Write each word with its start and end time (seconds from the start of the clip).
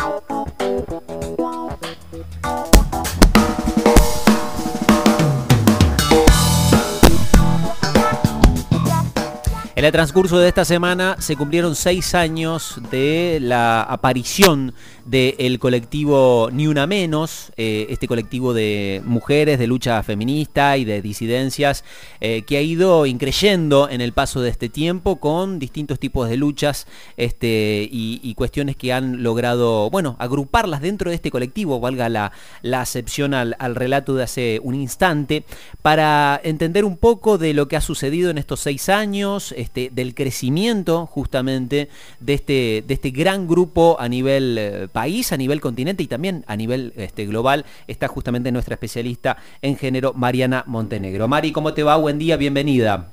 Bye. 0.00 0.39
En 9.80 9.86
el 9.86 9.92
transcurso 9.92 10.38
de 10.38 10.46
esta 10.46 10.66
semana 10.66 11.16
se 11.20 11.36
cumplieron 11.36 11.74
seis 11.74 12.14
años 12.14 12.78
de 12.90 13.38
la 13.40 13.82
aparición 13.82 14.74
del 15.06 15.58
colectivo 15.58 16.50
Ni 16.52 16.66
Una 16.66 16.86
Menos, 16.86 17.50
eh, 17.56 17.86
este 17.88 18.06
colectivo 18.06 18.52
de 18.52 19.00
mujeres 19.06 19.58
de 19.58 19.66
lucha 19.66 20.02
feminista 20.02 20.76
y 20.76 20.84
de 20.84 21.00
disidencias 21.00 21.82
eh, 22.20 22.42
que 22.42 22.58
ha 22.58 22.60
ido 22.60 23.06
increyendo 23.06 23.88
en 23.88 24.02
el 24.02 24.12
paso 24.12 24.42
de 24.42 24.50
este 24.50 24.68
tiempo 24.68 25.16
con 25.16 25.58
distintos 25.58 25.98
tipos 25.98 26.28
de 26.28 26.36
luchas 26.36 26.86
este, 27.16 27.88
y, 27.90 28.34
cuestiones 28.34 28.76
que 28.76 28.92
han 28.92 29.22
logrado, 29.22 29.90
bueno, 29.90 30.16
agruparlas 30.18 30.82
dentro 30.82 31.10
de 31.10 31.16
este 31.16 31.30
colectivo, 31.30 31.80
valga 31.80 32.08
la, 32.08 32.32
acepción 32.78 33.32
al, 33.34 33.74
relato 33.74 34.14
de 34.14 34.24
hace 34.24 34.60
un 34.62 34.74
instante, 34.74 35.44
para 35.82 36.40
entender 36.44 36.84
un 36.84 36.96
poco 36.96 37.38
de 37.38 37.54
lo 37.54 37.66
que 37.66 37.76
ha 37.76 37.80
sucedido 37.80 38.30
en 38.30 38.38
estos 38.38 38.60
seis 38.60 38.88
años, 38.88 39.52
del 39.74 40.14
crecimiento 40.14 41.06
justamente 41.06 41.88
de 42.20 42.34
este, 42.34 42.84
de 42.86 42.94
este 42.94 43.10
gran 43.10 43.46
grupo 43.46 43.96
a 43.98 44.08
nivel 44.08 44.56
eh, 44.58 44.88
país, 44.88 45.32
a 45.32 45.36
nivel 45.36 45.60
continente 45.60 46.02
y 46.02 46.06
también 46.06 46.44
a 46.46 46.56
nivel 46.56 46.92
este, 46.96 47.26
global, 47.26 47.64
está 47.86 48.08
justamente 48.08 48.52
nuestra 48.52 48.74
especialista 48.74 49.36
en 49.62 49.76
género, 49.76 50.12
Mariana 50.14 50.64
Montenegro. 50.66 51.28
Mari, 51.28 51.52
¿cómo 51.52 51.74
te 51.74 51.82
va? 51.82 51.96
Buen 51.96 52.18
día, 52.18 52.36
bienvenida. 52.36 53.08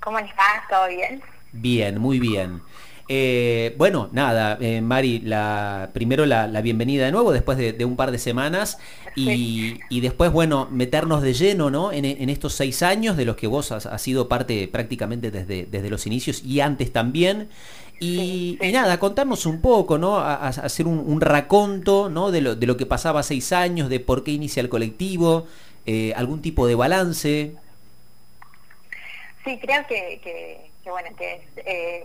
¿Cómo 0.00 0.18
les 0.18 0.30
va? 0.30 0.64
¿Todo 0.68 0.88
bien? 0.88 1.22
Bien, 1.52 1.98
muy 1.98 2.18
bien. 2.18 2.60
Eh, 3.08 3.74
bueno, 3.76 4.08
nada, 4.12 4.56
eh, 4.60 4.80
Mari, 4.80 5.20
la, 5.20 5.90
primero 5.92 6.24
la, 6.24 6.46
bienvenida 6.60 7.04
de 7.04 7.12
nuevo 7.12 7.32
después 7.32 7.58
de, 7.58 7.84
un 7.84 7.96
par 7.96 8.10
de 8.10 8.18
semanas 8.18 8.78
y, 9.16 10.00
después, 10.00 10.32
bueno, 10.32 10.68
meternos 10.70 11.22
de 11.22 11.34
lleno 11.34 11.70
¿no? 11.70 11.92
En, 11.92 12.04
estos 12.30 12.54
seis 12.54 12.82
años 12.82 13.16
de 13.16 13.24
los 13.24 13.36
que 13.36 13.46
vos 13.46 13.72
has, 13.72 14.00
sido 14.00 14.28
parte 14.28 14.68
prácticamente 14.68 15.30
desde, 15.30 15.66
desde 15.66 15.90
los 15.90 16.06
inicios 16.06 16.42
y 16.44 16.60
antes 16.60 16.92
también. 16.92 17.48
Y, 18.00 18.58
nada, 18.72 18.98
contarnos 18.98 19.46
un 19.46 19.60
poco, 19.60 19.96
¿no? 19.96 20.18
hacer 20.18 20.86
un, 20.86 21.20
raconto, 21.20 22.08
¿no? 22.08 22.32
De 22.32 22.40
lo, 22.40 22.56
de 22.56 22.66
lo 22.66 22.76
que 22.76 22.86
pasaba 22.86 23.22
seis 23.22 23.52
años, 23.52 23.88
de 23.88 24.00
por 24.00 24.24
qué 24.24 24.32
inicia 24.32 24.60
el 24.60 24.68
colectivo, 24.68 25.46
eh, 25.86 26.12
algún 26.16 26.42
tipo 26.42 26.66
de 26.66 26.74
balance. 26.74 27.54
Sí, 29.44 29.58
creo 29.60 29.86
que, 29.86 30.70
bueno, 30.84 31.08
que 31.16 31.34
es 31.34 32.04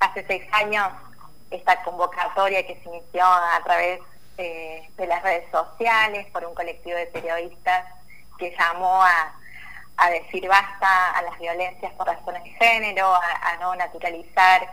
hace 0.00 0.24
seis 0.26 0.42
años 0.52 0.88
esta 1.50 1.82
convocatoria 1.82 2.66
que 2.66 2.76
se 2.82 2.88
inició 2.88 3.24
a 3.24 3.60
través 3.64 4.00
eh, 4.36 4.88
de 4.96 5.06
las 5.06 5.22
redes 5.22 5.50
sociales 5.50 6.26
por 6.32 6.44
un 6.44 6.54
colectivo 6.54 6.96
de 6.96 7.06
periodistas 7.06 7.86
que 8.38 8.54
llamó 8.56 9.02
a, 9.02 9.34
decir 10.10 10.46
basta 10.46 11.10
a 11.16 11.22
las 11.22 11.36
violencias 11.38 11.92
por 11.94 12.06
razones 12.06 12.44
de 12.44 12.50
género, 12.50 13.12
a, 13.12 13.56
no 13.60 13.74
naturalizar 13.74 14.70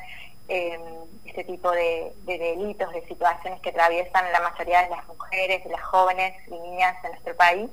em, 0.47 0.81
este 1.25 1.43
tipo 1.45 1.71
de, 1.71 2.13
delitos, 2.25 2.93
de 2.93 3.07
situaciones 3.07 3.59
que 3.61 3.69
atraviesan 3.69 4.31
la 4.31 4.39
mayoría 4.39 4.83
de 4.83 4.89
las 4.89 5.07
mujeres, 5.07 5.63
de 5.63 5.71
las 5.71 5.81
jóvenes 5.81 6.35
y 6.47 6.51
niñas 6.51 6.95
en 7.03 7.11
nuestro 7.11 7.35
país. 7.35 7.69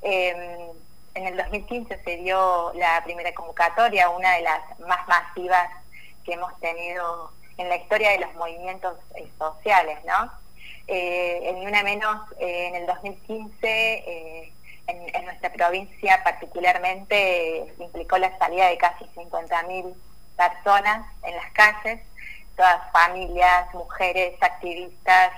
Em, 0.00 0.70
en 1.14 1.26
el 1.26 1.36
2015 1.36 2.02
se 2.02 2.16
dio 2.16 2.72
la 2.74 3.02
primera 3.04 3.34
convocatoria, 3.34 4.08
una 4.08 4.36
de 4.36 4.42
las 4.42 4.78
más 4.80 5.06
masivas 5.06 5.68
que 6.24 6.34
hemos 6.34 6.58
tenido 6.60 7.30
en 7.60 7.68
la 7.68 7.76
historia 7.76 8.10
de 8.12 8.20
los 8.20 8.34
movimientos 8.34 8.96
eh, 9.16 9.28
sociales, 9.38 9.98
¿no? 10.04 10.32
Eh, 10.86 11.50
en 11.50 11.56
una 11.68 11.82
menos, 11.82 12.16
eh, 12.38 12.68
en 12.68 12.74
el 12.76 12.86
2015, 12.86 14.52
en, 14.86 15.24
nuestra 15.24 15.52
provincia 15.52 16.20
particularmente, 16.24 17.72
implicó 17.78 18.18
la 18.18 18.36
salida 18.38 18.68
de 18.68 18.78
casi 18.78 19.04
50.000 19.14 19.94
personas 20.36 21.06
en 21.22 21.36
las 21.36 21.52
calles, 21.52 22.00
todas 22.56 22.90
familias, 22.90 23.72
mujeres, 23.74 24.34
activistas, 24.42 25.30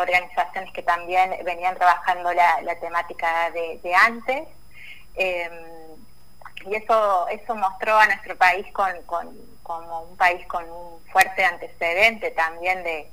organizaciones 0.00 0.72
que 0.72 0.82
también 0.82 1.36
venían 1.44 1.74
trabajando 1.74 2.32
la, 2.32 2.78
temática 2.80 3.50
de, 3.50 3.94
antes. 3.94 4.48
y 6.64 6.74
eso, 6.74 7.28
eso 7.28 7.54
mostró 7.56 7.98
a 7.98 8.06
nuestro 8.06 8.36
país 8.36 8.66
con 8.72 8.96
como 9.64 10.02
un 10.02 10.16
país 10.16 10.46
con 10.46 10.62
un 10.70 11.00
fuerte 11.10 11.44
antecedente 11.44 12.30
también 12.30 12.84
de, 12.84 13.10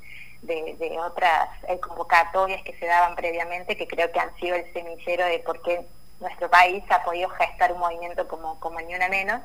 otras 1.00 1.48
eh, 1.68 1.80
convocatorias 1.80 2.62
que 2.62 2.76
se 2.78 2.86
daban 2.86 3.16
previamente, 3.16 3.76
que 3.76 3.86
creo 3.86 4.10
que 4.12 4.20
han 4.20 4.34
sido 4.36 4.54
el 4.54 4.72
semillero 4.72 5.24
de 5.24 5.38
por 5.40 5.60
qué 5.62 5.84
nuestro 6.20 6.48
país 6.50 6.84
ha 6.90 7.02
podido 7.02 7.28
gestar 7.30 7.72
un 7.72 7.80
movimiento 7.80 8.28
como, 8.28 8.60
como 8.60 8.80
Ni 8.80 8.94
Una 8.94 9.08
Menos, 9.08 9.40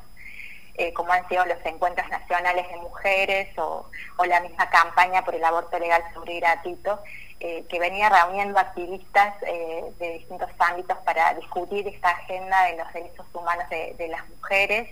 eh, 0.75 0.94
como 0.94 1.12
han 1.12 1.28
sido 1.29 1.45
los 1.45 1.57
encuentros 1.66 2.07
nacionales 2.09 2.68
de 2.68 2.75
mujeres 2.78 3.57
o, 3.57 3.88
la 4.25 4.41
misma 4.41 4.69
campaña 4.69 5.24
por 5.24 5.34
el 5.34 5.44
aborto 5.44 5.79
legal 5.79 6.03
seguro 6.12 6.31
y 6.31 6.39
gratuito, 6.39 7.00
eh, 7.39 7.66
que 7.69 7.79
venía 7.79 8.09
reuniendo 8.09 8.59
activistas 8.59 9.39
de 9.41 10.13
distintos 10.18 10.50
ámbitos 10.59 10.97
para 11.06 11.34
discutir 11.35 11.88
esta 11.88 12.09
agenda 12.09 12.66
de 12.66 12.78
los 12.78 12.94
derechos 12.94 13.25
humanos 13.34 13.69
de 13.69 14.07
las 14.09 14.28
mujeres 14.29 14.89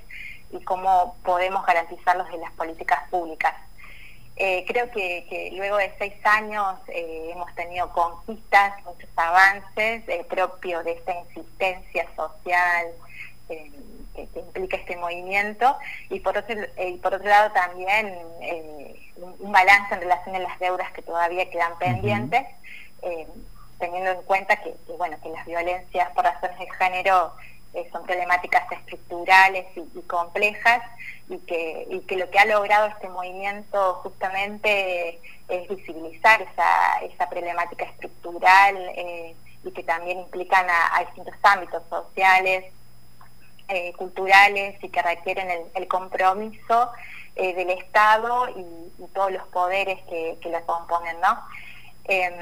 y 0.52 0.64
cómo 0.64 1.16
podemos 1.24 1.66
garantizarlos 1.66 2.28
en 2.34 2.42
las 2.42 2.52
políticas 2.54 3.08
públicas. 3.10 3.54
Eh, 4.38 4.66
creo 4.68 4.92
que, 4.92 5.50
luego 5.56 5.78
de 5.78 5.94
seis 5.98 6.14
años 6.26 6.78
eh, 6.90 7.30
hemos 7.32 7.54
tenido 7.56 7.90
conquistas, 7.94 8.84
muchos 8.84 9.10
avances 9.16 10.04
eh, 10.10 10.26
propios 10.30 10.84
de 10.84 10.92
esta 10.92 11.14
insistencia 11.22 12.06
social 12.16 12.88
que, 13.48 13.72
implica 14.36 14.78
este 14.78 14.96
movimiento 14.96 15.78
y 16.10 16.22
por 16.22 16.38
otro, 16.38 16.56
por 17.02 17.14
otro 17.16 17.28
lado 17.28 17.52
también 17.52 18.18
un, 19.18 19.52
balance 19.52 19.94
en 19.94 20.00
relación 20.00 20.36
a 20.38 20.40
las 20.40 20.58
deudas 20.58 20.90
que 20.94 21.02
todavía 21.02 21.50
quedan 21.50 21.78
pendientes, 21.78 22.46
teniendo 23.78 24.12
en 24.12 24.22
cuenta 24.22 24.56
que, 24.56 24.74
que, 24.88 24.94
bueno, 24.94 25.18
que 25.22 25.30
las 25.30 25.46
violencias 25.46 26.10
por 26.12 26.24
razones 26.24 26.58
de 26.58 26.70
género 26.72 27.34
eh, 27.75 27.90
son 27.91 28.06
problemáticas 28.06 28.72
estructurales 28.72 29.66
y, 29.75 30.02
complejas 30.03 30.81
y 31.28 31.38
que, 31.40 32.02
lo 32.16 32.30
que 32.30 32.40
ha 32.40 32.46
logrado 32.46 32.88
este 32.88 33.09
movimiento 33.09 33.96
justamente 33.96 35.19
es 35.50 35.68
visibilizar 35.68 36.41
esa, 36.41 37.00
esa 37.02 37.30
problemática 37.30 37.84
estructural 37.84 38.78
eh, 38.96 39.35
y 39.66 39.72
que 39.72 39.84
también 39.84 40.19
implican 40.19 40.66
a, 40.69 41.02
distintos 41.02 41.35
ámbitos 41.44 41.84
sociales, 41.90 42.72
eh, 43.68 43.91
culturales 43.97 44.81
y 44.81 44.88
que 44.88 45.02
requieren 45.02 45.50
el, 45.74 45.88
compromiso 45.90 46.91
del 47.35 47.72
Estado 47.72 48.47
y, 48.50 49.03
todos 49.14 49.31
los 49.31 49.46
poderes 49.47 50.02
que, 50.06 50.38
que 50.41 50.50
lo 50.50 50.66
componen, 50.66 51.19
¿no? 51.19 51.38
Em, 52.08 52.34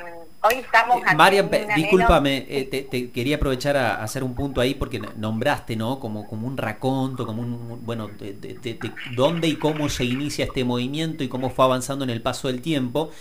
hoy 0.42 0.56
estamos... 0.56 0.98
Eh, 0.98 1.16
Marian, 1.16 1.50
discúlpame, 1.76 2.46
eh, 2.50 2.88
te, 2.90 3.12
quería 3.12 3.38
aprovechar 3.38 3.78
a, 3.78 4.04
hacer 4.04 4.24
un 4.24 4.36
punto 4.36 4.60
ahí 4.60 4.74
porque 4.74 5.00
nombraste, 5.00 5.76
¿no? 5.76 6.00
Como, 6.00 6.28
como 6.28 6.48
un 6.48 6.58
raconto, 6.58 7.26
como 7.26 7.42
un... 7.42 7.86
Bueno, 7.86 8.10
de, 8.10 8.78
dónde 9.16 9.48
y 9.48 9.56
cómo 9.56 9.88
se 9.90 10.04
inicia 10.04 10.46
este 10.46 10.64
movimiento 10.64 11.24
y 11.24 11.30
cómo 11.30 11.50
fue 11.50 11.66
avanzando 11.66 12.04
en 12.04 12.10
el 12.10 12.22
paso 12.22 12.50
del 12.50 12.62
tiempo. 12.62 13.12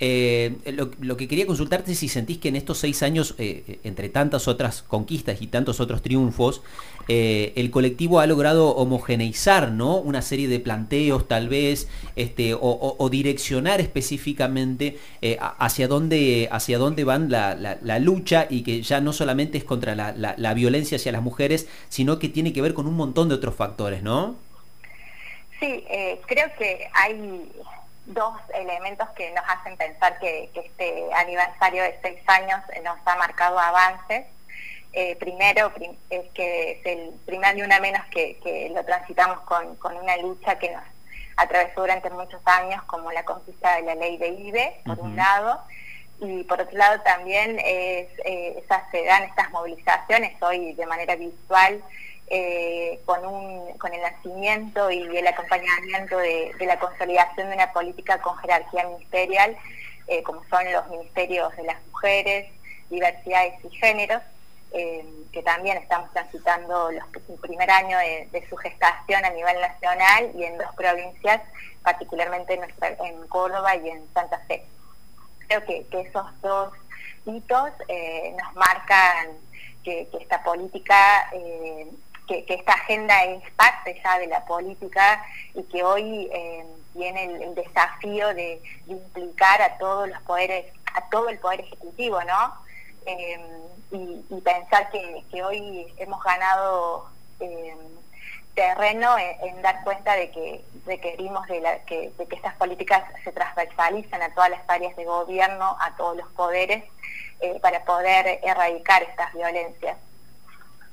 Eh, 0.00 0.54
lo, 1.00 1.16
que 1.16 1.26
quería 1.26 1.44
consultarte 1.44 1.90
es 1.90 1.98
si 1.98 2.08
sentís 2.08 2.38
que 2.38 2.48
en 2.48 2.56
estos 2.56 2.78
seis 2.78 3.02
años, 3.02 3.34
eh, 3.38 3.80
entre 3.82 4.08
tantas 4.08 4.46
otras 4.46 4.82
conquistas 4.82 5.42
y 5.42 5.48
tantos 5.48 5.80
otros 5.80 6.02
triunfos, 6.02 6.62
eh, 7.08 7.52
el 7.56 7.72
colectivo 7.72 8.20
ha 8.20 8.26
logrado 8.26 8.76
homogeneizar 8.76 9.72
¿no? 9.72 9.96
una 9.96 10.22
serie 10.22 10.46
de 10.46 10.60
planteos 10.60 11.26
tal 11.26 11.48
vez, 11.48 11.88
este, 12.14 12.54
o, 12.54 13.08
direccionar 13.10 13.80
específicamente 13.80 14.98
hacia, 15.40 15.88
dónde, 15.88 16.48
hacia 16.52 16.78
dónde 16.78 17.04
van 17.04 17.30
la, 17.30 17.98
lucha 17.98 18.46
y 18.48 18.62
que 18.62 18.82
ya 18.82 19.00
no 19.00 19.12
solamente 19.12 19.58
es 19.58 19.64
contra 19.64 19.94
la, 19.94 20.54
violencia 20.54 20.96
hacia 20.96 21.10
las 21.10 21.22
mujeres, 21.22 21.66
sino 21.88 22.18
que 22.18 22.28
tiene 22.28 22.52
que 22.52 22.62
ver 22.62 22.74
con 22.74 22.86
un 22.86 22.94
montón 22.94 23.28
de 23.28 23.34
otros 23.34 23.54
factores, 23.54 24.02
¿no? 24.02 24.36
Sí, 25.58 25.82
creo 26.26 26.48
que 26.58 26.86
hay 26.92 27.14
dos 28.08 28.34
elementos 28.54 29.08
que 29.10 29.30
nos 29.32 29.44
hacen 29.46 29.76
pensar 29.76 30.18
que, 30.18 30.50
este 30.54 31.12
aniversario 31.14 31.82
de 31.82 31.98
seis 32.02 32.18
años 32.26 32.60
nos 32.82 32.98
ha 33.04 33.16
marcado 33.16 33.58
avances. 33.58 34.26
Eh, 34.94 35.16
primero 35.16 35.70
es 36.08 36.28
que 36.30 36.72
es 36.72 36.86
el 36.86 37.10
primer 37.26 37.54
ni 37.54 37.62
una 37.62 37.78
menos 37.80 38.04
que, 38.06 38.70
lo 38.74 38.84
transitamos 38.84 39.40
con, 39.40 39.96
una 39.96 40.16
lucha 40.16 40.58
que 40.58 40.70
nos 40.70 40.82
atravesó 41.36 41.82
durante 41.82 42.10
muchos 42.10 42.40
años, 42.46 42.82
como 42.84 43.12
la 43.12 43.24
conquista 43.24 43.76
de 43.76 43.82
la 43.82 43.94
ley 43.94 44.16
de 44.16 44.28
IBE, 44.28 44.80
por 44.86 44.98
un 45.00 45.14
lado, 45.14 45.60
y 46.20 46.42
por 46.44 46.60
otro 46.60 46.76
lado 46.76 47.00
también 47.02 47.58
es, 47.60 48.08
eh, 48.24 48.60
esas, 48.64 48.90
se 48.90 49.04
dan 49.04 49.22
estas 49.24 49.50
movilizaciones 49.50 50.42
hoy 50.42 50.72
de 50.72 50.86
manera 50.86 51.14
visual 51.14 51.82
eh, 52.30 53.00
con, 53.06 53.92
el 53.92 54.02
nacimiento 54.02 54.90
y 54.90 55.16
el 55.16 55.26
acompañamiento 55.26 56.18
de, 56.18 56.54
la 56.60 56.78
consolidación 56.78 57.48
de 57.48 57.54
una 57.54 57.72
política 57.72 58.20
con 58.20 58.36
jerarquía 58.38 58.86
ministerial 58.86 59.56
como 60.24 60.42
son 60.48 60.72
los 60.72 60.88
ministerios 60.88 61.54
de 61.56 61.64
las 61.64 61.76
mujeres, 61.88 62.50
diversidades 62.88 63.62
y 63.62 63.68
géneros, 63.76 64.22
que 64.70 65.42
también 65.44 65.76
estamos 65.76 66.10
transitando 66.12 66.90
los, 66.90 67.04
el 67.28 67.36
primer 67.36 67.70
año 67.70 67.98
de, 67.98 68.46
su 68.48 68.56
gestación 68.56 69.22
a 69.22 69.30
nivel 69.30 69.60
nacional 69.60 70.30
y 70.34 70.44
en 70.44 70.56
dos 70.56 70.74
provincias, 70.76 71.42
particularmente 71.82 72.54
en 72.54 73.28
Córdoba 73.28 73.76
y 73.76 73.90
en 73.90 74.02
Santa 74.14 74.38
Fe. 74.48 74.64
Creo 75.46 75.64
que, 75.66 75.86
esos 75.90 76.40
dos 76.40 76.72
hitos 77.26 77.70
nos 78.40 78.54
marcan 78.54 79.36
que, 79.84 80.08
esta 80.18 80.42
política 80.42 81.30
que, 82.28 82.44
esta 82.48 82.74
agenda 82.74 83.24
es 83.24 83.50
parte 83.52 84.00
ya 84.04 84.18
de 84.18 84.26
la 84.28 84.44
política 84.44 85.24
y 85.54 85.62
que 85.64 85.82
hoy 85.82 86.28
eh, 86.32 86.64
tiene 86.92 87.24
el, 87.24 87.54
desafío 87.54 88.32
de, 88.34 88.62
implicar 88.86 89.60
a 89.62 89.78
todos 89.78 90.08
los 90.08 90.20
poderes, 90.22 90.66
a 90.94 91.08
todo 91.08 91.28
el 91.28 91.38
poder 91.38 91.60
ejecutivo, 91.60 92.22
¿no? 92.24 92.54
Eh, 93.06 93.40
y, 93.90 94.40
pensar 94.42 94.90
que, 94.90 95.42
hoy 95.42 95.92
hemos 95.96 96.22
ganado 96.22 97.06
eh, 97.40 97.76
terreno 98.54 99.16
en, 99.18 99.62
dar 99.62 99.82
cuenta 99.84 100.14
de 100.14 100.30
que 100.30 100.64
requerimos 100.86 101.46
de, 101.46 101.82
que, 101.86 102.12
de 102.16 102.26
que 102.26 102.36
estas 102.36 102.54
políticas 102.56 103.04
se 103.24 103.32
transversalizan 103.32 104.22
a 104.22 104.34
todas 104.34 104.50
las 104.50 104.60
áreas 104.68 104.94
de 104.96 105.04
gobierno, 105.04 105.76
a 105.80 105.96
todos 105.96 106.16
los 106.16 106.28
poderes, 106.32 106.84
para 107.62 107.84
poder 107.84 108.40
erradicar 108.42 109.02
estas 109.04 109.32
violencias. 109.32 109.96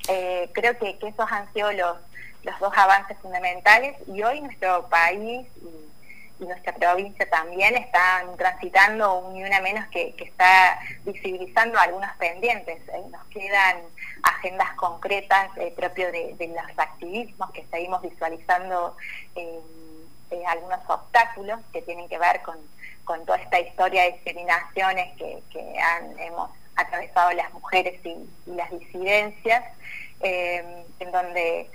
Eh, 0.07 0.49
creo 0.53 0.77
que, 0.77 0.97
esos 1.01 1.31
han 1.31 1.51
sido 1.53 1.71
los, 1.71 1.97
los 2.43 2.59
dos 2.59 2.73
avances 2.75 3.17
fundamentales 3.21 3.95
y 4.07 4.21
hoy 4.23 4.41
nuestro 4.41 4.87
país 4.87 5.47
y, 5.61 5.85
nuestra 6.37 6.75
provincia 6.75 7.25
también 7.29 7.77
están 7.77 8.35
transitando 8.35 9.19
un 9.19 9.37
y 9.37 9.43
una 9.45 9.61
menos 9.61 9.87
que, 9.87 10.13
está 10.17 10.77
visibilizando 11.05 11.79
algunos 11.79 12.11
pendientes. 12.17 12.81
Eh, 12.89 13.03
nos 13.09 13.23
quedan 13.27 13.77
agendas 14.21 14.73
concretas 14.73 15.49
eh, 15.55 15.73
propios 15.73 16.11
de, 16.11 16.35
los 16.53 16.77
activismos 16.77 17.51
que 17.51 17.65
seguimos 17.71 18.01
visualizando 18.01 18.97
algunos 20.47 20.79
obstáculos 20.87 21.59
que 21.71 21.81
tienen 21.83 22.09
que 22.09 22.17
ver 22.17 22.41
con, 22.41 22.57
toda 23.25 23.37
esta 23.37 23.59
historia 23.59 24.03
de 24.03 24.11
discriminaciones 24.13 25.15
que, 25.17 25.79
han, 25.79 26.19
hemos 26.19 26.49
atravesado 26.75 27.31
las 27.33 27.51
mujeres 27.53 27.99
y 28.03 28.51
las 28.51 28.71
disidencias. 28.71 29.63
Eh, 30.21 30.63
en 30.99 31.11
donde 31.11 31.69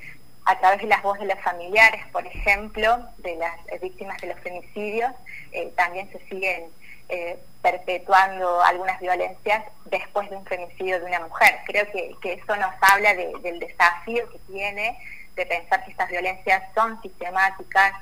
a 0.47 0.58
través 0.58 0.81
de 0.81 0.87
las 0.87 1.02
voces 1.02 1.26
de 1.26 1.35
los 1.35 1.44
familiares, 1.44 2.00
por 2.12 2.26
ejemplo, 2.26 2.99
de 3.19 3.37
las 3.37 3.56
víctimas 3.81 4.20
de 4.20 4.29
los 4.29 4.41
femicidios, 4.41 5.12
eh, 5.52 5.73
también 5.76 6.11
se 6.11 6.19
siguen 6.26 6.64
eh, 7.08 7.38
perpetuando 7.62 8.62
algunas 8.62 8.99
violencias 9.00 9.64
después 9.85 10.31
de 10.31 10.37
un 10.37 10.47
femicidio 10.47 10.99
de 10.99 11.06
una 11.06 11.20
mujer. 11.20 11.58
Creo 11.67 11.87
que, 11.93 12.32
eso 12.32 12.56
nos 12.56 12.73
habla 12.81 13.14
del 13.14 13.58
desafío 13.58 14.29
que 14.31 14.38
tiene 14.50 14.99
de 15.36 15.46
pensar 15.46 15.84
que 15.84 15.90
estas 15.90 16.08
violencias 16.08 16.62
son 16.74 17.00
sistemáticas, 17.02 17.92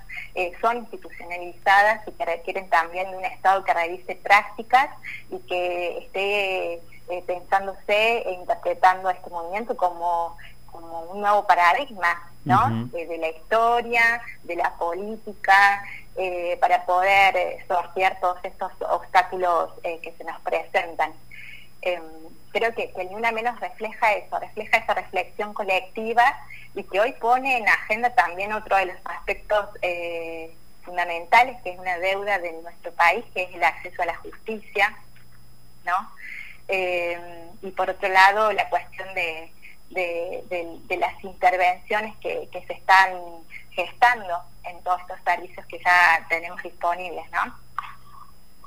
son 0.61 0.79
institucionalizadas 0.79 2.07
y 2.07 2.13
que 2.13 2.25
requieren 2.25 2.69
también 2.69 3.11
de 3.11 3.17
un 3.17 3.25
Estado 3.25 3.65
que 3.65 3.75
revise 3.75 4.17
prácticas 4.17 4.89
y 5.31 5.39
que 5.41 5.99
esté 5.99 6.81
eh, 7.11 7.23
pensándose 7.27 8.19
e 8.19 8.33
interpretando 8.35 9.09
este 9.09 9.31
movimiento 9.31 9.75
como, 9.79 10.37
como 10.71 11.05
un 11.05 11.23
nuevo 11.23 11.47
paradigma 11.47 12.31
¿no? 12.45 12.87
Eh, 12.93 13.07
de 13.07 13.17
la 13.17 13.31
historia, 13.31 14.21
de 14.43 14.57
la 14.57 14.75
política, 14.77 15.83
eh, 16.17 16.59
para 16.61 16.85
poder 16.85 17.65
sortear 17.67 18.21
todos 18.21 18.37
estos 18.43 18.73
obstáculos 18.91 19.71
que 19.83 20.15
se 20.19 20.25
nos 20.25 20.39
presentan. 20.43 21.13
Creo 22.53 22.75
que, 22.75 22.91
que, 22.93 23.05
Ni 23.05 23.15
Una 23.15 23.33
Menos 23.33 23.59
refleja 23.61 24.13
eso, 24.15 24.39
refleja 24.39 24.79
esa 24.79 24.95
reflexión 24.95 25.55
colectiva 25.55 26.39
y 26.75 26.83
que 26.85 27.01
hoy 27.01 27.13
pone 27.13 27.59
en 27.59 27.69
agenda 27.69 28.15
también 28.15 28.53
otro 28.53 28.77
de 28.77 28.87
los 28.87 28.97
aspectos 29.05 29.67
fundamentales, 30.89 31.61
que 31.63 31.71
es 31.71 31.79
una 31.79 31.99
deuda 31.99 32.39
de 32.39 32.53
nuestro 32.63 32.93
país, 32.93 33.25
que 33.35 33.43
es 33.43 33.55
el 33.55 33.63
acceso 33.63 34.03
a 34.03 34.07
la 34.07 34.17
justicia, 34.17 34.97
¿no? 35.85 36.11
Eh, 36.69 37.19
y 37.63 37.71
por 37.71 37.89
otro 37.91 38.09
lado 38.09 38.53
la 38.53 38.69
cuestión 38.69 39.09
de, 39.15 39.51
las 40.99 41.25
intervenciones 41.25 42.17
que, 42.19 42.49
se 42.53 42.73
están 42.73 43.11
gestando 43.71 44.43
en 44.65 44.83
todos 44.83 45.01
estos 45.03 45.19
servicios 45.25 45.65
que 45.67 45.79
ya 45.79 46.27
tenemos 46.29 46.63
disponibles, 46.63 47.25
¿no? 47.31 47.55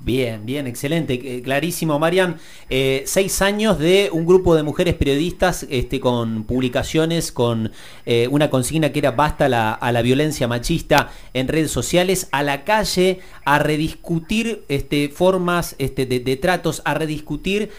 Bien, 0.03 0.47
bien, 0.47 0.65
excelente, 0.65 1.13
eh, 1.13 1.43
clarísimo, 1.43 1.99
Marian. 1.99 2.37
Eh, 2.71 3.03
seis 3.05 3.39
años 3.43 3.77
de 3.77 4.09
un 4.11 4.25
grupo 4.25 4.55
de 4.55 4.63
mujeres 4.63 4.95
periodistas 4.95 5.67
este, 5.69 5.99
con 5.99 6.45
publicaciones, 6.45 7.31
con 7.31 7.71
eh, 8.07 8.27
una 8.31 8.49
consigna 8.49 8.91
que 8.91 8.97
era 8.97 9.11
basta 9.11 9.45
a 9.45 9.91
la 9.91 10.01
violencia 10.01 10.47
machista 10.47 11.11
en 11.35 11.47
redes 11.47 11.69
sociales, 11.69 12.29
a 12.31 12.41
la 12.41 12.63
calle, 12.63 13.19
a 13.45 13.59
rediscutir 13.59 14.65
este, 14.69 15.09
formas 15.09 15.75
este, 15.77 16.07
de, 16.07 16.35
tratos, 16.35 16.81
a 16.83 16.95
rediscutir 16.95 17.69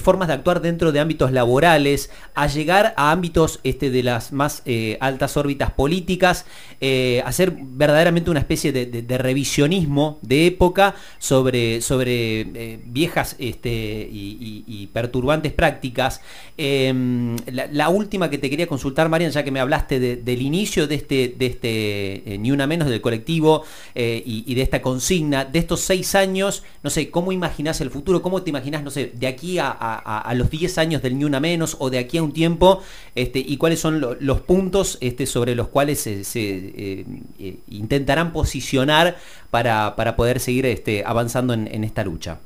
formas 0.00 0.26
de 0.28 0.34
actuar 0.34 0.60
dentro 0.62 0.90
de 0.90 0.98
ámbitos 0.98 1.30
laborales, 1.30 2.10
a 2.34 2.48
llegar 2.48 2.92
a 2.96 3.12
ámbitos 3.12 3.60
este, 3.62 3.90
de 3.90 4.02
las 4.02 4.32
más 4.32 4.64
altas 4.98 5.36
órbitas 5.36 5.70
políticas, 5.70 6.44
hacer 7.24 7.56
verdaderamente 7.56 8.30
una 8.30 8.40
especie 8.40 8.72
de 8.72 9.18
revisionismo 9.18 10.18
de 10.22 10.46
época 10.46 10.96
sobre, 11.18 11.80
sobre 11.80 12.40
eh, 12.40 12.80
viejas 12.84 13.36
este, 13.38 14.08
y, 14.10 14.90
perturbantes 14.92 15.52
prácticas. 15.52 16.20
Em, 16.56 17.36
la, 17.46 17.88
última 17.88 18.30
que 18.30 18.38
te 18.38 18.50
quería 18.50 18.66
consultar, 18.66 19.08
Marian, 19.08 19.30
ya 19.30 19.42
que 19.42 19.50
me 19.50 19.60
hablaste 19.60 19.98
del 19.98 20.42
inicio 20.42 20.86
de 20.86 20.94
este, 20.94 21.34
de 21.36 21.46
este 21.46 22.34
eh, 22.34 22.38
Ni 22.38 22.50
Una 22.50 22.66
Menos 22.66 22.88
del 22.88 23.00
colectivo 23.00 23.64
eh, 23.94 24.22
y, 24.24 24.54
de 24.54 24.62
esta 24.62 24.82
consigna, 24.82 25.44
de 25.44 25.58
estos 25.58 25.80
seis 25.80 26.14
años, 26.14 26.62
no 26.82 26.90
sé, 26.90 27.10
¿cómo 27.10 27.32
imaginás 27.32 27.80
el 27.80 27.90
futuro? 27.90 28.22
¿Cómo 28.22 28.42
te 28.42 28.50
imaginás, 28.50 28.82
no 28.82 28.90
sé, 28.90 29.12
de 29.14 29.26
aquí 29.26 29.58
a, 29.58 30.32
los 30.36 30.50
diez 30.50 30.78
años 30.78 31.02
del 31.02 31.18
Ni 31.18 31.24
Una 31.24 31.40
Menos 31.40 31.76
o 31.80 31.90
de 31.90 31.98
aquí 31.98 32.18
a 32.18 32.22
un 32.22 32.32
tiempo? 32.32 32.82
Este, 33.14 33.38
¿Y 33.38 33.56
cuáles 33.56 33.80
son 33.80 34.04
los 34.20 34.40
puntos 34.42 34.98
este, 35.00 35.26
sobre 35.26 35.54
los 35.54 35.68
cuales 35.68 36.00
se, 36.00 37.04
intentarán 37.68 38.32
posicionar 38.32 39.16
para, 39.50 39.96
para 39.96 40.16
poder 40.16 40.40
seguir 40.40 40.66
este, 40.66 40.93
avanzando 41.04 41.54
en, 41.54 41.84
esta 41.84 42.04
lucha? 42.04 42.38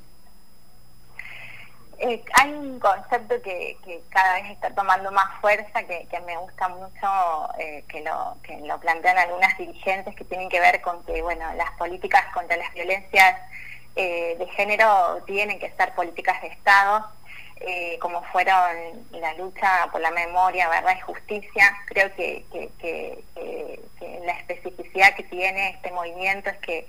Eh, 2.00 2.23
hay 2.35 2.52
un 2.52 2.78
concepto 2.78 3.43
que, 3.43 3.76
cada 4.09 4.35
vez 4.35 4.50
está 4.50 4.71
tomando 4.71 5.11
más 5.11 5.40
fuerza, 5.40 5.83
que, 5.83 6.07
me 6.25 6.37
gusta 6.37 6.69
mucho, 6.69 7.09
eh, 7.59 7.83
que, 7.88 8.02
lo, 8.02 8.37
que 8.43 8.57
lo 8.61 8.78
plantean 8.78 9.19
algunas 9.19 9.59
dirigentes, 9.59 10.14
que 10.14 10.25
tienen 10.25 10.49
que 10.49 10.61
ver 10.61 10.81
con 10.81 11.05
que 11.05 11.21
bueno, 11.23 11.45
las 11.55 11.73
políticas 11.73 12.25
contra 12.33 12.57
las 12.57 12.73
violencias 12.73 13.40
eh, 13.97 14.37
de 14.38 14.47
género 14.49 15.25
tienen 15.26 15.59
que 15.59 15.73
ser 15.73 15.93
políticas 15.95 16.40
de 16.43 16.49
Estado, 16.49 17.05
como 18.00 18.23
fueron 18.31 19.05
la 19.11 19.35
lucha 19.35 19.88
por 19.90 20.00
la 20.00 20.12
memoria, 20.12 20.69
verdad 20.69 20.95
y 20.97 21.00
justicia. 21.00 21.76
Creo 21.87 22.14
que, 22.14 22.45
la 24.25 24.33
especificidad 24.35 25.14
que 25.17 25.25
tiene 25.25 25.71
este 25.71 25.90
movimiento 25.90 26.50
es 26.50 26.59
que 26.59 26.87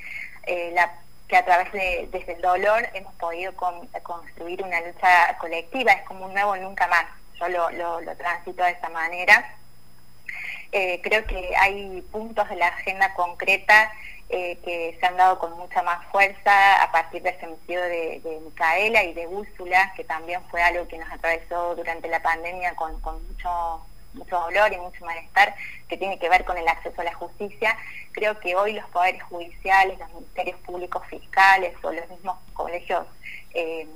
la 0.73 0.91
que 1.29 1.37
a 1.37 1.45
través 1.45 1.71
de 1.71 2.09
desde 2.11 2.33
el 2.33 2.41
dolor 2.41 2.89
hemos 2.93 3.13
podido 3.15 3.53
construir 4.01 4.63
una 4.63 4.81
lucha 4.81 5.37
colectiva, 5.37 5.91
es 5.91 6.01
como 6.01 6.25
un 6.25 6.33
nuevo 6.33 6.57
nunca 6.57 6.87
más, 6.87 7.05
yo 7.39 7.47
lo, 7.47 7.69
lo, 8.01 8.15
transito 8.17 8.63
de 8.63 8.71
esa 8.71 8.89
manera. 8.89 9.55
Eh, 10.71 10.99
creo 11.03 11.25
que 11.25 11.55
hay 11.55 12.01
puntos 12.11 12.49
de 12.49 12.55
la 12.55 12.67
agenda 12.67 13.13
concreta 13.13 13.91
eh, 14.29 14.57
que 14.63 14.97
se 14.99 15.05
han 15.05 15.17
dado 15.17 15.39
con 15.39 15.55
mucha 15.57 15.81
más 15.83 16.05
fuerza 16.07 16.83
a 16.83 16.91
partir 16.91 17.21
del 17.21 17.35
femicidio 17.35 17.81
de, 17.81 18.21
de, 18.23 18.39
Micaela 18.41 19.03
y 19.03 19.13
de 19.13 19.27
Úrsula, 19.27 19.93
que 19.95 20.03
también 20.03 20.41
fue 20.49 20.61
algo 20.61 20.87
que 20.87 20.97
nos 20.97 21.11
atravesó 21.11 21.75
durante 21.75 22.07
la 22.07 22.21
pandemia 22.21 22.75
con, 22.75 22.99
con 23.01 23.25
mucho 23.27 23.85
mucho 24.13 24.39
dolor 24.39 24.71
y 24.73 24.77
mucho 24.77 25.05
malestar 25.05 25.55
que 25.87 25.97
tiene 25.97 26.19
que 26.19 26.29
ver 26.29 26.45
con 26.45 26.57
el 26.57 26.67
acceso 26.67 27.01
a 27.01 27.03
la 27.03 27.13
justicia. 27.13 27.77
Creo 28.11 28.39
que 28.39 28.55
hoy 28.55 28.73
los 28.73 28.87
poderes 28.89 29.21
judiciales, 29.23 29.99
los 29.99 30.13
ministerios 30.13 30.59
públicos 30.61 31.05
fiscales 31.07 31.73
o 31.83 31.91
los 31.91 32.07
mismos 32.09 32.37
colegios, 32.53 33.05
eh, 33.53 33.87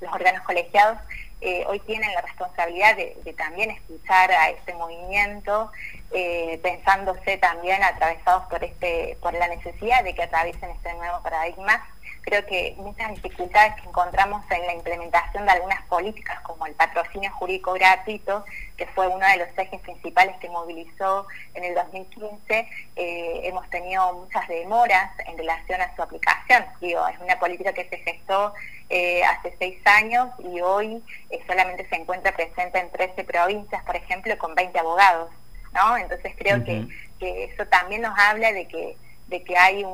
los 0.00 0.12
órganos 0.12 0.42
colegiados, 0.42 0.98
eh, 1.44 1.64
hoy 1.66 1.80
tienen 1.80 2.12
la 2.14 2.20
responsabilidad 2.20 2.96
de, 2.96 3.34
también 3.36 3.70
escuchar 3.72 4.30
a 4.30 4.50
este 4.50 4.74
movimiento, 4.74 5.72
eh, 6.12 6.60
pensándose 6.62 7.36
también 7.38 7.82
atravesados 7.82 8.44
por 8.44 8.62
este, 8.62 9.18
por 9.20 9.34
la 9.34 9.48
necesidad 9.48 10.04
de 10.04 10.14
que 10.14 10.22
atraviesen 10.22 10.70
este 10.70 10.94
nuevo 10.94 11.20
paradigma 11.22 11.84
creo 12.22 12.46
que 12.46 12.74
muchas 12.78 13.10
dificultades 13.10 13.74
que 13.80 13.88
encontramos 13.88 14.42
en 14.50 14.66
la 14.66 14.74
implementación 14.74 15.44
de 15.44 15.50
algunas 15.50 15.82
políticas 15.86 16.40
como 16.40 16.66
el 16.66 16.74
patrocinio 16.74 17.30
jurídico 17.32 17.72
gratuito, 17.74 18.44
que 18.76 18.86
fue 18.86 19.08
uno 19.08 19.26
de 19.26 19.38
los 19.38 19.48
ejes 19.58 19.80
principales 19.80 20.36
que 20.40 20.48
movilizó 20.48 21.26
en 21.54 21.64
el 21.64 21.74
2015, 21.74 22.68
eh, 22.96 23.40
hemos 23.44 23.68
tenido 23.70 24.12
muchas 24.14 24.46
demoras 24.48 25.10
en 25.26 25.36
relación 25.36 25.80
a 25.80 25.94
su 25.94 26.02
aplicación. 26.02 26.64
Digo, 26.80 27.06
es 27.08 27.18
una 27.18 27.38
política 27.38 27.72
que 27.72 27.88
se 27.88 27.98
gestó 27.98 28.54
eh, 28.88 29.22
hace 29.24 29.54
seis 29.58 29.78
años 29.84 30.28
y 30.38 30.60
hoy 30.60 31.02
eh, 31.30 31.40
solamente 31.46 31.88
se 31.88 31.96
encuentra 31.96 32.32
presente 32.32 32.78
en 32.78 32.90
13 32.90 33.24
provincias, 33.24 33.82
por 33.84 33.96
ejemplo, 33.96 34.36
con 34.38 34.54
20 34.54 34.78
abogados. 34.78 35.30
¿no? 35.74 35.96
Entonces 35.96 36.32
creo 36.38 36.62
que, 36.64 36.86
eso 37.20 37.64
también 37.66 38.02
nos 38.02 38.18
habla 38.18 38.52
de 38.52 38.66
que, 38.66 38.96
de 39.28 39.44
que 39.44 39.56
hay 39.56 39.84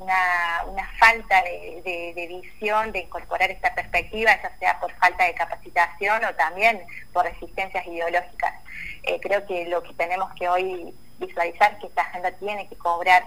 una, 0.00 0.90
falta 0.98 1.42
de, 1.42 2.26
visión 2.28 2.92
de 2.92 3.00
incorporar 3.00 3.50
esta 3.50 3.74
perspectiva, 3.74 4.30
ya 4.42 4.56
sea 4.58 4.80
por 4.80 4.92
falta 4.94 5.24
de 5.24 5.34
capacitación 5.34 6.24
o 6.24 6.34
también 6.34 6.80
por 7.12 7.24
resistencias 7.24 7.86
ideológicas. 7.86 8.54
Eh, 9.02 9.20
creo 9.20 9.46
que 9.46 9.66
lo 9.66 9.82
que 9.82 9.92
tenemos 9.94 10.32
que 10.34 10.48
hoy 10.48 10.94
visualizar 11.18 11.72
es 11.72 11.78
que 11.78 11.86
esta 11.86 12.02
agenda 12.02 12.32
tiene 12.32 12.68
que 12.68 12.76
cobrar 12.76 13.24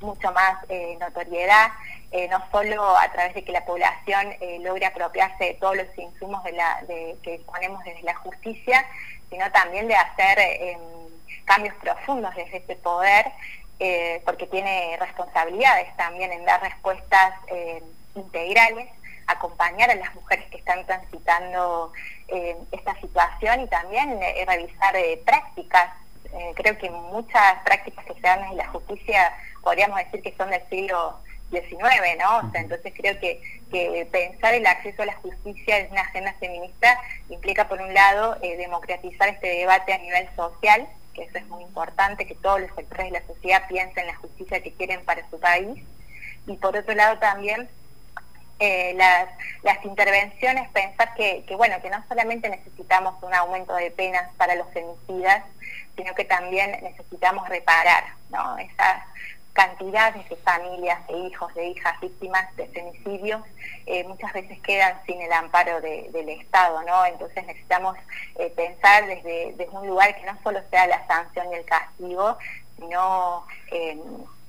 mucho 0.00 0.32
más 0.32 0.64
eh, 0.68 0.96
notoriedad, 1.00 1.72
eh, 2.12 2.28
no 2.28 2.42
solo 2.50 2.96
a 2.96 3.10
través 3.12 3.34
de 3.34 3.44
que 3.44 3.52
la 3.52 3.64
población 3.64 4.34
logre 4.60 4.86
apropiarse 4.86 5.44
de 5.44 5.54
todos 5.54 5.76
los 5.76 5.98
insumos 5.98 6.42
de 6.44 6.52
la, 6.52 6.82
de, 6.86 7.16
que 7.22 7.38
disponemos 7.38 7.84
desde 7.84 8.02
la 8.02 8.14
justicia, 8.14 8.86
sino 9.28 9.50
también 9.52 9.88
de 9.88 9.94
hacer 9.94 10.38
em, 10.38 10.78
cambios 11.44 11.74
profundos 11.76 12.34
desde 12.34 12.58
ese 12.58 12.76
poder, 12.76 13.26
eh, 13.80 14.22
porque 14.24 14.46
tiene 14.46 14.96
responsabilidades 14.98 15.94
también 15.96 16.32
en 16.32 16.44
dar 16.44 16.60
respuestas 16.60 17.34
em, 17.46 17.82
integrales, 18.14 18.88
acompañar 19.26 19.90
a 19.90 19.94
las 19.94 20.14
mujeres 20.14 20.46
que 20.50 20.58
están 20.58 20.84
transitando 20.86 21.92
em, 22.28 22.56
esta 22.72 22.98
situación 23.00 23.60
y 23.60 23.66
también 23.68 24.20
eh, 24.22 24.44
revisar 24.46 24.96
eh, 24.96 25.20
prácticas. 25.24 25.92
creo 26.56 26.76
que 26.76 26.90
muchas 26.90 27.54
prácticas 27.64 28.04
que 28.04 28.14
se 28.14 28.20
dan 28.20 28.44
en 28.50 28.58
la 28.58 28.68
justicia 28.68 29.32
podríamos 29.62 29.96
decir 29.98 30.22
que 30.22 30.34
son 30.36 30.50
del 30.50 30.62
siglo 30.68 31.18
19, 31.50 32.16
¿no? 32.16 32.50
entonces 32.54 32.92
creo 32.94 33.18
que, 33.18 33.40
pensar 34.10 34.54
el 34.54 34.66
acceso 34.66 35.02
a 35.02 35.06
la 35.06 35.14
justicia 35.16 35.78
en 35.78 35.92
una 35.92 36.00
agenda 36.00 36.32
feminista 36.40 36.98
implica, 37.28 37.68
por 37.68 37.80
un 37.80 37.92
lado, 37.92 38.38
eh, 38.40 38.56
democratizar 38.56 39.28
este 39.28 39.46
debate 39.46 39.92
a 39.92 39.98
nivel 39.98 40.26
social, 40.34 40.88
eso 41.22 41.38
es 41.38 41.46
muy 41.48 41.62
importante, 41.62 42.26
que 42.26 42.34
todos 42.34 42.60
los 42.60 42.74
sectores 42.74 43.06
de 43.06 43.20
la 43.20 43.26
sociedad 43.26 43.68
piensen 43.68 43.98
en 44.00 44.06
la 44.08 44.16
justicia 44.16 44.62
que 44.62 44.72
quieren 44.72 45.04
para 45.04 45.28
su 45.30 45.38
país, 45.38 45.82
y 46.46 46.56
por 46.56 46.76
otro 46.76 46.94
lado 46.94 47.18
también 47.18 47.68
eh, 48.58 48.94
las, 48.96 49.28
las, 49.62 49.84
intervenciones, 49.84 50.68
pensar 50.70 51.14
que, 51.14 51.44
que, 51.46 51.54
bueno, 51.54 51.76
que 51.80 51.90
no 51.90 52.02
solamente 52.08 52.48
necesitamos 52.48 53.14
un 53.22 53.32
aumento 53.32 53.74
de 53.76 53.90
penas 53.90 54.28
para 54.36 54.56
los 54.56 54.66
femicidas, 54.72 55.44
sino 55.96 56.14
que 56.14 56.24
también 56.24 56.72
necesitamos 56.82 57.48
reparar, 57.48 58.04
¿no? 58.30 58.58
Esas 58.58 59.02
cantidades 59.58 60.28
de 60.28 60.36
familias, 60.36 61.04
de 61.08 61.18
hijos, 61.18 61.52
de 61.54 61.66
hijas 61.66 62.00
víctimas 62.00 62.54
de 62.54 62.68
femicidios 62.68 63.42
eh, 63.86 64.04
muchas 64.04 64.32
veces 64.32 64.60
quedan 64.60 65.00
sin 65.04 65.20
el 65.20 65.32
amparo 65.32 65.80
del 65.80 66.28
Estado, 66.28 66.80
¿no? 66.82 67.04
Entonces 67.06 67.44
necesitamos 67.44 67.96
eh, 68.36 68.52
pensar 68.54 69.04
desde, 69.06 69.68
un 69.72 69.88
lugar 69.88 70.14
que 70.14 70.24
no 70.26 70.38
solo 70.44 70.60
sea 70.70 70.86
la 70.86 71.04
sanción 71.08 71.52
y 71.52 71.56
el 71.56 71.64
castigo, 71.64 72.38
sino 72.76 73.44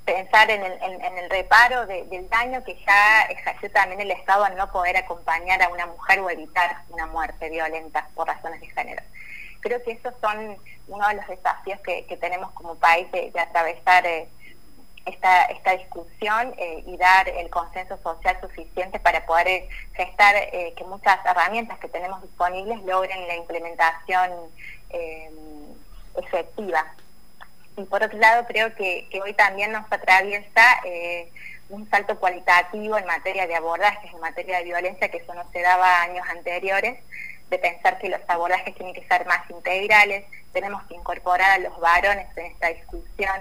pensar 0.06 0.52
en 0.52 0.64
el, 0.64 1.30
reparo 1.32 1.88
del 1.88 2.30
daño 2.30 2.64
que 2.64 2.76
ya 2.86 3.22
ejerció 3.30 3.72
también 3.72 4.02
el 4.02 4.12
Estado 4.12 4.44
al 4.44 4.56
no 4.56 4.72
poder 4.72 4.96
acompañar 4.98 5.62
a 5.64 5.70
una 5.70 5.88
mujer 5.88 6.20
o 6.20 6.30
evitar 6.30 6.84
una 6.90 7.08
muerte 7.08 7.50
violenta 7.50 8.08
por 8.14 8.28
razones 8.28 8.62
de 8.62 8.68
género. 8.68 9.02
Creo 9.62 9.82
que 9.84 9.92
esos 9.92 10.14
son 10.22 10.58
uno 10.88 11.08
de 11.08 11.16
los 11.16 11.28
desafíos 11.28 11.80
que, 11.82 12.18
tenemos 12.20 12.52
como 12.52 12.76
país 12.76 13.12
de, 13.12 13.32
atravesar 13.40 14.06
eh, 14.06 14.28
esta, 15.06 15.46
esta 15.46 15.76
discusión 15.76 16.54
eh, 16.58 16.84
y 16.86 16.98
dar 16.98 17.28
el 17.30 17.50
consenso 17.50 17.98
social 17.98 18.38
suficiente 18.42 19.00
para 19.00 19.26
poder 19.26 19.48
eh, 19.48 19.70
gestar 19.94 20.36
eh, 20.36 20.74
que 20.76 20.84
muchas 20.84 21.18
herramientas 21.26 21.80
que 21.80 21.88
tenemos 21.88 22.22
disponibles 22.22 22.82
logren 22.84 23.28
la 23.28 23.36
implementación 23.36 24.32
efectiva. 26.16 26.86
Y 27.78 27.84
por 27.84 28.04
otro 28.04 28.18
lado, 28.18 28.46
creo 28.48 28.74
que, 28.76 29.08
hoy 29.24 29.34
también 29.34 29.72
nos 29.72 29.90
atraviesa 29.92 30.82
un 31.70 31.88
salto 31.92 32.20
cualitativo 32.20 32.98
en 32.98 33.06
materia 33.06 33.46
de 33.46 33.56
abordajes, 33.56 34.12
en 34.12 34.20
materia 34.20 34.58
de 34.58 34.64
violencia, 34.64 35.10
que 35.10 35.18
eso 35.18 35.34
no 35.36 35.44
se 35.52 35.62
daba 35.62 36.02
años 36.02 36.28
anteriores, 36.28 37.00
de 37.50 37.60
pensar 37.60 38.00
que 38.00 38.10
los 38.10 38.22
abordajes 38.28 38.76
tienen 38.76 38.96
que 38.96 39.08
ser 39.08 39.26
más 39.28 39.48
integrales, 39.50 40.26
tenemos 40.52 40.84
que 40.84 40.96
incorporar 40.96 41.52
a 41.52 41.58
los 41.60 41.80
varones 41.80 42.28
en 42.36 42.48
esta 42.48 42.70
discusión, 42.70 43.36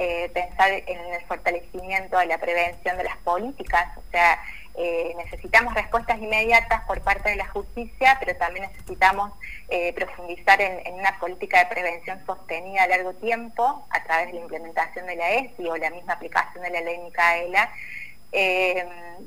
eh, 0.00 0.30
pensar 0.32 0.70
en 0.70 1.12
el 1.12 1.20
fortalecimiento 1.22 2.18
de 2.18 2.26
la 2.26 2.38
prevención 2.38 2.96
de 2.96 3.02
las 3.02 3.16
políticas, 3.16 3.98
o 3.98 4.02
sea, 4.12 4.40
eh, 4.76 5.12
necesitamos 5.16 5.74
respuestas 5.74 6.18
inmediatas 6.22 6.84
por 6.84 7.00
parte 7.00 7.30
de 7.30 7.34
la 7.34 7.48
justicia, 7.48 8.16
pero 8.20 8.36
también 8.36 8.70
necesitamos 8.70 9.32
eh, 9.68 9.92
profundizar 9.94 10.60
en, 10.60 10.94
una 10.94 11.18
política 11.18 11.58
de 11.58 11.66
prevención 11.66 12.24
sostenida 12.24 12.84
a 12.84 12.86
largo 12.86 13.12
tiempo 13.14 13.84
a 13.90 14.04
través 14.04 14.28
de 14.28 14.34
la 14.34 14.40
implementación 14.42 15.04
de 15.06 15.16
la 15.16 15.32
ESI 15.32 15.66
o 15.66 15.76
la 15.76 15.90
misma 15.90 16.12
aplicación 16.12 16.62
de 16.62 16.70
la 16.70 16.80
ley 16.80 16.98
Micaela, 16.98 17.68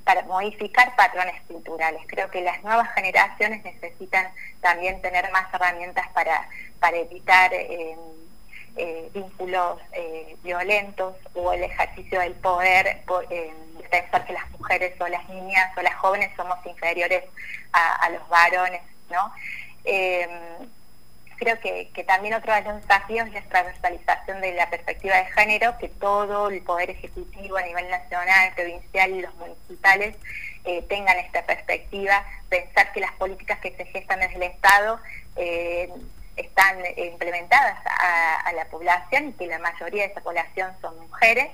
para 0.05 0.21
modificar 0.23 0.95
patrones 0.95 1.41
culturales. 1.49 2.01
Creo 2.07 2.31
que 2.31 2.39
las 2.39 2.63
nuevas 2.63 2.93
generaciones 2.93 3.61
necesitan 3.65 4.31
también 4.61 5.01
tener 5.01 5.29
más 5.31 5.53
herramientas 5.53 6.07
para, 6.13 6.47
para 6.79 6.95
evitar 6.95 7.51
eh, 8.77 9.09
vínculos 9.13 9.79
eh, 9.91 10.37
violentos 10.43 11.15
o 11.33 11.51
el 11.51 11.63
ejercicio 11.63 12.21
del 12.21 12.33
poder, 12.35 13.03
eh, 13.29 13.53
pensar 13.89 14.25
que 14.25 14.31
las 14.31 14.49
mujeres 14.51 14.93
o 15.01 15.07
las 15.09 15.27
niñas 15.27 15.77
o 15.77 15.81
las 15.81 15.95
jóvenes 15.95 16.31
somos 16.37 16.57
inferiores 16.65 17.25
a, 17.73 18.09
los 18.11 18.27
varones, 18.29 18.81
¿no? 19.09 19.33
creo 21.37 21.59
que, 21.59 22.03
también 22.07 22.35
otro 22.35 22.53
de 22.53 22.61
los 22.61 22.81
desafíos 22.81 23.27
es 23.27 23.33
la 23.33 23.41
transversalización 23.41 24.39
de 24.39 24.53
la 24.53 24.69
perspectiva 24.69 25.17
de 25.17 25.25
género, 25.25 25.77
que 25.77 25.89
todo 25.89 26.49
el 26.49 26.61
poder 26.61 26.91
ejecutivo 26.91 27.57
a 27.57 27.63
nivel 27.63 27.89
nacional, 27.89 28.53
provincial 28.55 29.11
y 29.11 29.21
los 29.21 29.35
municipales 29.35 30.15
tengan 30.87 31.17
esta 31.17 31.43
perspectiva, 31.45 32.23
pensar 32.47 32.93
que 32.93 33.01
las 33.01 33.11
políticas 33.13 33.59
que 33.59 33.75
se 33.75 33.85
gestan 33.85 34.19
desde 34.19 34.35
el 34.35 34.43
Estado 34.43 34.99
están 36.41 36.77
implementadas 36.97 37.77
a, 37.85 38.51
la 38.53 38.65
población 38.65 39.29
y 39.29 39.33
que 39.33 39.47
la 39.47 39.59
mayoría 39.59 40.03
de 40.03 40.11
esa 40.11 40.21
población 40.21 40.75
son 40.81 40.99
mujeres. 40.99 41.49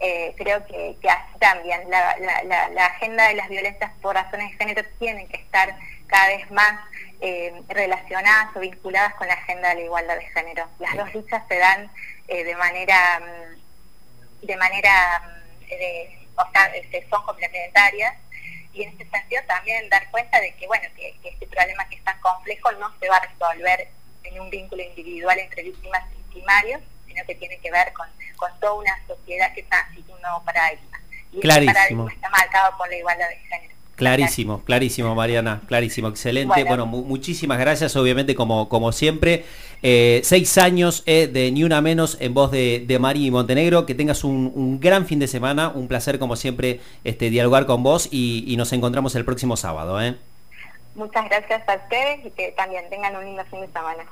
Eh, 0.00 0.34
creo 0.36 0.64
que, 0.66 0.96
así 1.08 1.38
también 1.38 1.88
la, 1.88 2.86
agenda 2.86 3.28
de 3.28 3.34
las 3.34 3.48
violencias 3.48 3.90
por 4.02 4.14
razones 4.14 4.50
de 4.50 4.56
género 4.58 4.82
tiene 4.98 5.26
que 5.28 5.36
estar 5.36 5.74
cada 6.06 6.28
vez 6.28 6.50
más 6.50 6.80
eh, 7.20 7.54
relacionadas 7.68 8.54
o 8.54 8.60
vinculadas 8.60 9.14
con 9.14 9.26
la 9.26 9.34
agenda 9.34 9.70
de 9.70 9.76
la 9.76 9.80
igualdad 9.82 10.16
de 10.16 10.26
género. 10.26 10.68
Las 10.78 10.96
dos 10.96 11.14
luchas 11.14 11.42
se 11.48 11.58
dan 11.58 11.90
eh, 12.28 12.44
de 12.44 12.56
manera, 12.56 13.20
mm, 13.20 14.46
de 14.46 14.56
manera, 14.56 15.22
mm, 15.22 16.38
o 16.38 16.50
sea, 16.52 16.72
son 17.08 17.24
complementarias 17.24 18.14
y 18.74 18.82
en 18.82 18.90
este 18.90 19.08
sentido 19.08 19.42
también 19.46 19.88
dar 19.88 20.10
cuenta 20.10 20.40
de 20.40 20.52
que, 20.56 20.66
bueno, 20.66 20.88
que, 20.96 21.16
que 21.22 21.28
este 21.30 21.46
problema 21.46 21.88
que 21.88 21.96
es 21.96 22.04
tan 22.04 22.18
complejo 22.20 22.72
no 22.72 22.92
se 22.98 23.08
va 23.08 23.16
a 23.16 23.26
resolver 23.26 23.88
en 24.24 24.40
un 24.40 24.50
vínculo 24.50 24.82
individual 24.82 25.38
entre 25.38 25.62
víctimas 25.62 26.02
y 26.12 26.16
victimarios, 26.18 26.80
sino 27.06 27.24
que 27.26 27.34
tiene 27.34 27.58
que 27.58 27.70
ver 27.70 27.92
con, 27.92 28.06
con 28.36 28.50
toda 28.60 28.74
una 28.74 29.06
sociedad 29.06 29.52
que 29.54 29.60
está 29.60 29.84
transita 29.84 30.14
un 30.14 30.22
nuevo 30.22 30.42
paradigma. 30.44 31.00
Y 31.32 31.40
Clarísimo. 31.40 31.70
ese 31.70 31.78
paradigma 31.78 32.12
está 32.12 32.30
marcado 32.30 32.76
por 32.76 32.88
la 32.88 32.96
igualdad 32.96 33.28
de 33.28 33.36
género. 33.36 33.74
Clarísimo, 33.96 34.64
clarísimo, 34.64 35.14
Mariana, 35.14 35.62
clarísimo, 35.68 36.08
excelente. 36.08 36.64
Bueno, 36.64 36.84
muchísimas 36.84 37.58
gracias, 37.60 37.94
obviamente, 37.94 38.34
como, 38.34 38.68
como 38.68 38.90
siempre. 38.90 39.44
Eh, 39.82 40.20
seis 40.24 40.58
años 40.58 41.04
eh, 41.06 41.28
de 41.28 41.52
Ni 41.52 41.62
Una 41.62 41.80
Menos 41.80 42.16
en 42.20 42.34
voz 42.34 42.50
de, 42.50 42.82
de 42.84 42.98
Mari 42.98 43.30
Montenegro. 43.30 43.86
Que 43.86 43.94
tengas 43.94 44.24
un, 44.24 44.80
gran 44.80 45.06
fin 45.06 45.20
de 45.20 45.28
semana, 45.28 45.68
un 45.68 45.86
placer, 45.86 46.18
como 46.18 46.34
siempre, 46.34 46.80
este, 47.04 47.30
dialogar 47.30 47.66
con 47.66 47.84
vos 47.84 48.08
y, 48.10 48.52
nos 48.56 48.72
encontramos 48.72 49.14
el 49.14 49.24
próximo 49.24 49.56
sábado. 49.56 50.02
¿eh? 50.02 50.16
Muchas 50.94 51.24
gracias 51.28 51.68
a 51.68 51.74
ustedes 51.74 52.24
y 52.24 52.30
que 52.30 52.52
también 52.52 52.88
tengan 52.88 53.16
un 53.16 53.24
lindo 53.24 53.44
fin 53.46 53.60
de 53.60 53.66
semana. 53.68 54.04